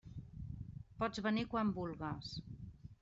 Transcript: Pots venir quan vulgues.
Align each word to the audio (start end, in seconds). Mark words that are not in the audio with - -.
Pots 1.03 1.21
venir 1.27 1.43
quan 1.53 1.75
vulgues. 1.77 2.33